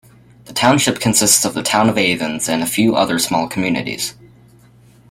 The 0.45 0.53
township 0.53 0.99
consists 0.99 1.45
of 1.45 1.53
the 1.53 1.61
town 1.61 1.87
of 1.87 1.95
Athens 1.95 2.49
and 2.49 2.63
a 2.63 2.65
few 2.65 2.95
other 2.95 3.19
small 3.19 3.47
communities. 3.47 4.15